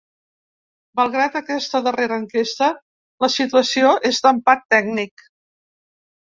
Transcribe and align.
Malgrat 0.99 1.35
aquesta 1.39 1.81
darrera 1.87 2.17
enquesta, 2.21 2.69
la 3.27 3.29
situació 3.35 3.93
és 4.11 4.23
d’empat 4.27 4.65
tècnic. 4.77 5.29